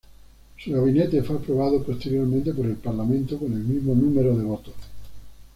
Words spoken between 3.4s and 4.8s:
el mismo número de votos.